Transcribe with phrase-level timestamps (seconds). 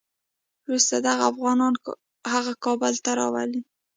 [0.63, 1.73] وروسته دغه افغانان
[2.33, 3.61] هغه کابل ته راولي.